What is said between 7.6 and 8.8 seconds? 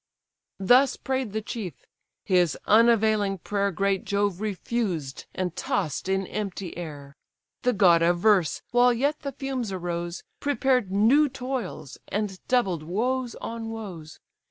The God averse,